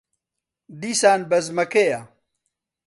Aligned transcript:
دیسان 0.81 1.19
بەزمەکەیە. 1.29 2.01